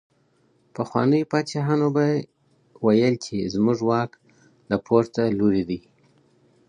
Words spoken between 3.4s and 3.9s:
زموږ